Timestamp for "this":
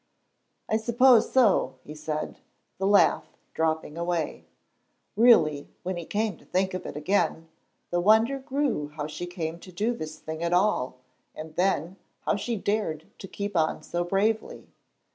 9.93-10.17